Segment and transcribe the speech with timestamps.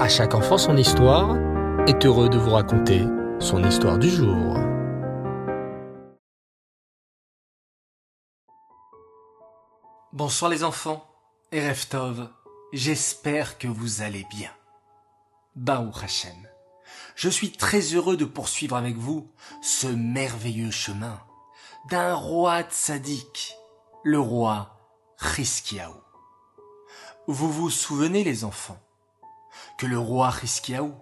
[0.00, 1.36] À chaque enfant son histoire
[1.86, 3.04] est heureux de vous raconter
[3.38, 4.56] son histoire du jour.
[10.14, 11.04] Bonsoir les enfants
[11.52, 12.30] et Reftov,
[12.72, 14.48] j'espère que vous allez bien.
[15.54, 16.48] Baruch Hashem,
[17.14, 19.30] je suis très heureux de poursuivre avec vous
[19.60, 21.20] ce merveilleux chemin
[21.90, 23.54] d'un roi tzaddik,
[24.02, 24.80] le roi
[25.20, 25.92] Chiskiaou.
[27.26, 28.80] Vous vous souvenez les enfants
[29.80, 30.92] que le roi Chiskiaou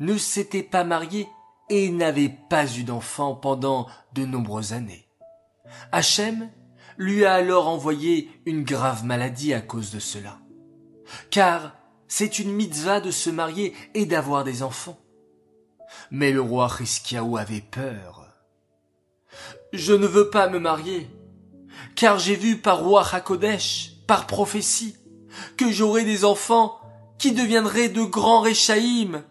[0.00, 1.26] ne s'était pas marié
[1.70, 5.08] et n'avait pas eu d'enfant pendant de nombreuses années.
[5.92, 6.50] Hachem
[6.98, 10.40] lui a alors envoyé une grave maladie à cause de cela.
[11.30, 11.74] Car
[12.06, 14.98] c'est une mitzvah de se marier et d'avoir des enfants.
[16.10, 18.26] Mais le roi Chiskiaou avait peur.
[19.72, 21.08] Je ne veux pas me marier,
[21.96, 24.98] car j'ai vu par roi Hakodesh, par prophétie,
[25.56, 26.77] que j'aurai des enfants
[27.18, 29.22] qui deviendraient de grands Réchaïm,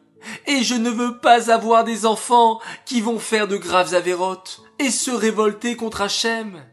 [0.46, 4.92] et je ne veux pas avoir des enfants qui vont faire de graves avérotes et
[4.92, 6.64] se révolter contre Hachem.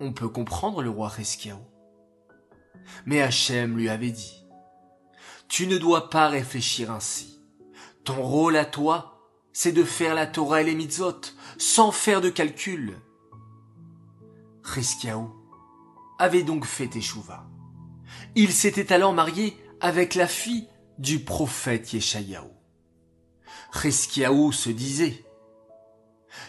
[0.00, 1.58] On peut comprendre le roi Reskiaou.
[3.06, 4.44] Mais Hachem lui avait dit,
[5.48, 7.40] Tu ne dois pas réfléchir ainsi.
[8.04, 9.18] Ton rôle à toi,
[9.52, 11.20] c'est de faire la Torah et les mitzvot,
[11.58, 12.96] sans faire de calcul.
[14.62, 15.30] Reskiaou
[16.18, 17.46] avait donc fait échouva.
[18.34, 22.48] Il s'était alors marié avec la fille du prophète Yeshayahu.
[23.72, 25.24] Reskiaou se disait,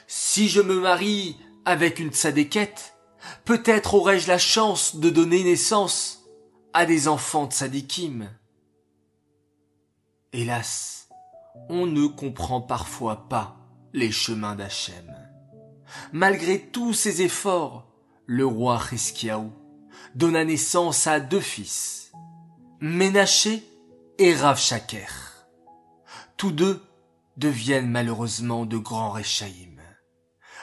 [0.07, 2.95] Si je me marie avec une tzadékette,
[3.45, 6.25] peut-être aurais-je la chance de donner naissance
[6.73, 8.29] à des enfants tzadikim.
[10.31, 11.09] Hélas,
[11.69, 13.57] on ne comprend parfois pas
[13.93, 15.15] les chemins d'Hachem.
[16.13, 17.87] Malgré tous ses efforts,
[18.25, 18.77] le roi
[20.15, 22.11] donna naissance à deux fils,
[22.81, 23.63] Ménaché
[24.17, 25.09] et Rav Shaker.
[26.37, 26.81] Tous deux
[27.37, 29.81] deviennent malheureusement de grands Réchaïm.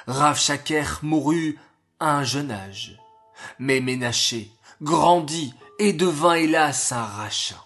[0.07, 1.59] Rav Shaker mourut
[2.01, 2.99] à un jeune âge,
[3.59, 4.51] mais Ménaché
[4.83, 7.65] grandit et devint hélas un rachat.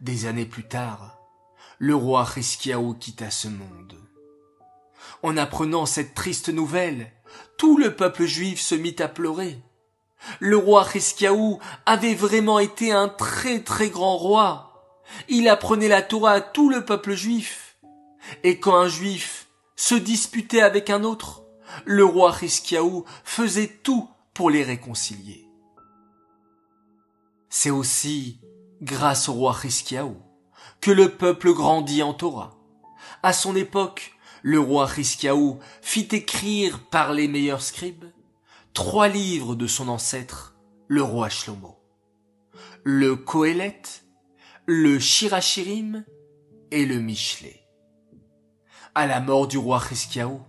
[0.00, 1.18] Des années plus tard,
[1.78, 3.98] le roi Hiskiaou quitta ce monde.
[5.22, 7.12] En apprenant cette triste nouvelle,
[7.58, 9.58] tout le peuple juif se mit à pleurer.
[10.38, 14.84] Le roi Hiskiaou avait vraiment été un très très grand roi.
[15.28, 17.76] Il apprenait la Torah à tout le peuple juif.
[18.44, 21.42] Et quand un juif se disputait avec un autre,
[21.84, 25.46] le roi Hiskiaou faisait tout pour les réconcilier.
[27.48, 28.40] C'est aussi
[28.82, 30.16] grâce au roi Hiskiaou
[30.80, 32.56] que le peuple grandit en Torah.
[33.22, 38.06] À son époque, le roi Hiskiaou fit écrire par les meilleurs scribes
[38.74, 40.56] trois livres de son ancêtre,
[40.88, 41.78] le roi Shlomo.
[42.82, 43.82] Le Kohelet,
[44.66, 46.04] le Shirachirim
[46.70, 47.66] et le Michelet.
[48.94, 50.40] À la mort du roi Hiskiaou,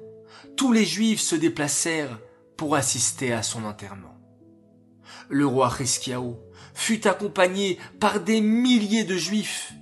[0.56, 2.20] tous les juifs se déplacèrent
[2.58, 4.18] pour assister à son enterrement.
[5.30, 6.38] Le roi Hiskiaou
[6.74, 9.74] fut accompagné par des milliers de juifs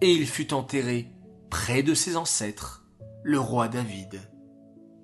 [0.00, 1.12] et il fut enterré
[1.50, 2.84] près de ses ancêtres,
[3.22, 4.20] le roi David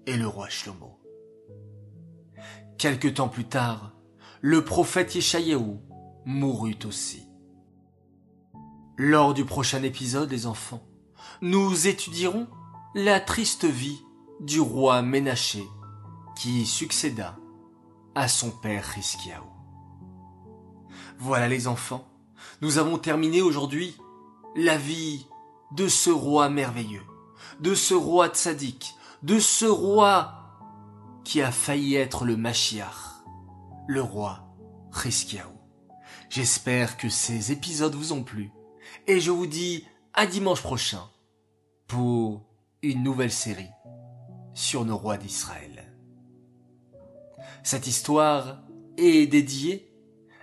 [0.07, 1.04] et le roi Shlomo.
[2.79, 3.93] Quelque temps plus tard,
[4.41, 5.79] le prophète Yeshayahu
[6.27, 7.23] mourut aussi.
[8.97, 10.83] Lors du prochain épisode, les enfants,
[11.41, 12.47] nous étudierons
[12.95, 14.01] la triste vie
[14.41, 15.65] du roi Ménaché
[16.37, 17.37] qui succéda
[18.15, 19.45] à son père Hiskiaou.
[21.19, 22.07] Voilà les enfants,
[22.61, 23.97] nous avons terminé aujourd'hui
[24.57, 25.27] la vie
[25.73, 27.03] de ce roi merveilleux,
[27.61, 30.44] de ce roi tzaddik, de ce roi
[31.25, 33.23] qui a failli être le Mashiach,
[33.87, 34.47] le roi
[34.93, 35.59] Chiskiaou.
[36.29, 38.51] J'espère que ces épisodes vous ont plu
[39.07, 41.09] et je vous dis à dimanche prochain
[41.87, 42.43] pour
[42.83, 43.71] une nouvelle série
[44.53, 45.93] sur nos rois d'Israël.
[47.63, 48.63] Cette histoire
[48.97, 49.91] est dédiée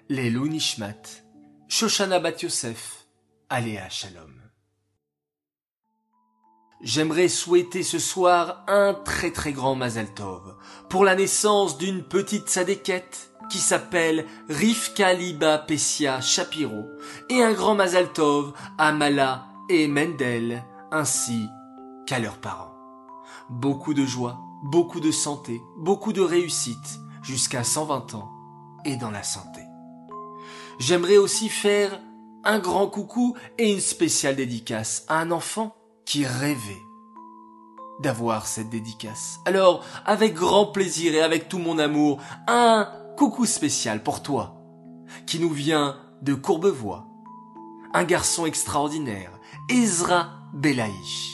[0.10, 1.24] les Nishmat,
[1.70, 3.06] Shoshana Bat Yosef,
[3.50, 4.51] Aléa Shalom.
[6.84, 10.56] J'aimerais souhaiter ce soir un très très grand Mazal Tov
[10.90, 16.86] pour la naissance d'une petite sadéquette qui s'appelle Rivka Liba Pessia Shapiro
[17.30, 21.48] et un grand Mazal Tov à Mala et Mendel ainsi
[22.08, 22.74] qu'à leurs parents.
[23.52, 28.32] Beaucoup de joie, beaucoup de santé, beaucoup de réussite jusqu'à 120 ans
[28.86, 29.62] et dans la santé.
[30.80, 32.02] J'aimerais aussi faire
[32.44, 35.76] un grand coucou et une spéciale dédicace à un enfant
[36.12, 36.86] qui rêvait
[38.02, 39.40] d'avoir cette dédicace.
[39.46, 44.62] Alors, avec grand plaisir et avec tout mon amour, un coucou spécial pour toi,
[45.26, 47.08] qui nous vient de Courbevoie.
[47.94, 49.32] un garçon extraordinaire,
[49.70, 51.32] Ezra Belaïch,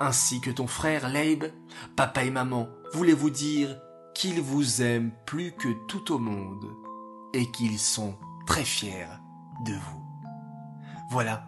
[0.00, 1.44] ainsi que ton frère Leib,
[1.96, 3.74] papa et maman voulaient vous dire
[4.14, 6.66] qu'ils vous aiment plus que tout au monde
[7.32, 9.16] et qu'ils sont très fiers
[9.64, 10.04] de vous.
[11.08, 11.46] Voilà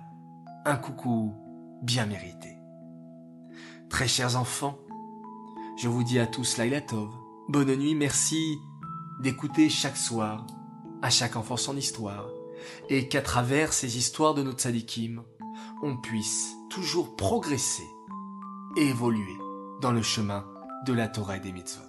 [0.64, 1.34] un coucou
[1.82, 2.51] bien mérité.
[3.92, 4.78] Très chers enfants,
[5.76, 7.10] je vous dis à tous Lailatov,
[7.50, 8.58] bonne nuit, merci
[9.20, 10.46] d'écouter chaque soir,
[11.02, 12.26] à chaque enfant son histoire,
[12.88, 15.22] et qu'à travers ces histoires de nos tzadikim,
[15.82, 17.86] on puisse toujours progresser
[18.78, 19.36] et évoluer
[19.82, 20.46] dans le chemin
[20.86, 21.82] de la Torah et des mitzvot.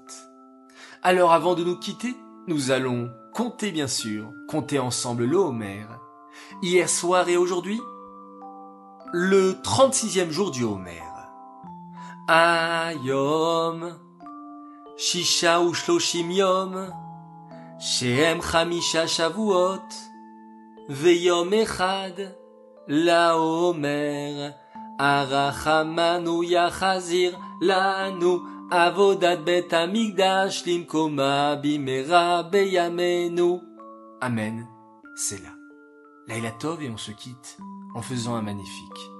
[1.03, 2.17] Alors avant de nous quitter,
[2.50, 5.85] nous allons compter bien sûr, compter ensemble le Homer.
[6.61, 7.79] Hier soir et aujourd'hui,
[9.13, 11.12] le 36e jour du Homer.
[12.28, 14.00] Ayom,
[14.98, 16.92] Shisha ushloshim yom,
[17.80, 19.92] Shem chamisha shavuot,
[20.90, 22.36] Veyom echad,
[22.88, 24.54] la Homer,
[25.00, 28.40] Arachamanu yachazir lanu,
[28.72, 33.62] Avodat bet amigdash limkoma bimera beyamenu.
[34.22, 34.66] Amen,
[35.16, 35.50] c'est là.
[36.28, 37.58] Laila Tov et on se quitte
[37.94, 39.12] en faisant un magnifique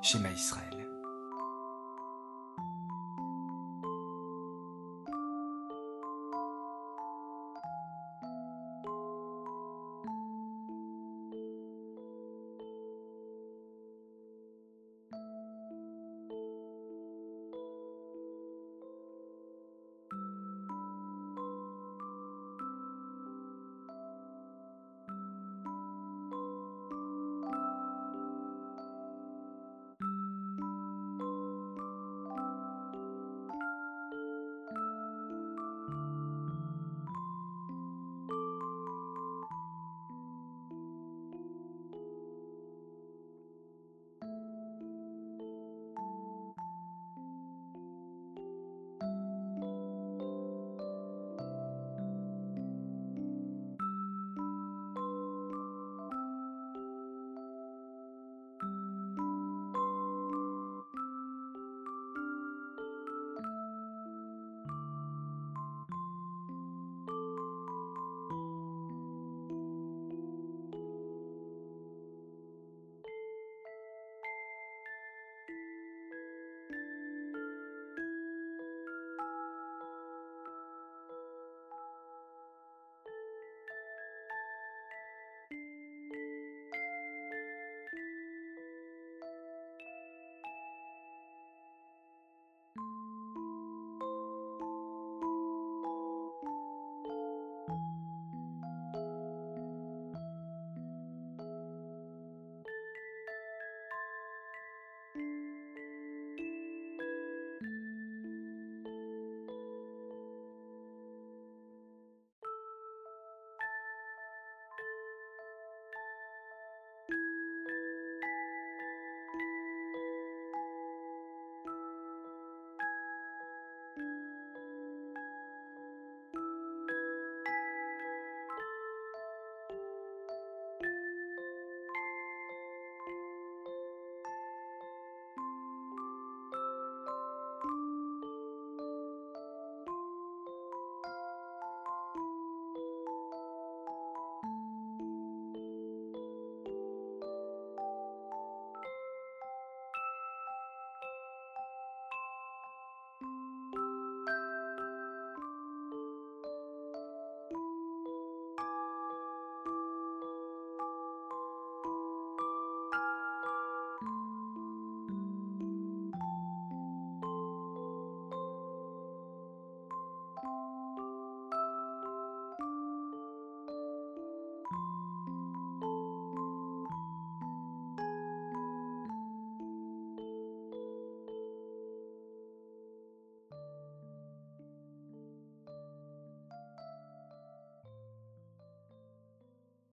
[0.00, 0.83] schéma Israël.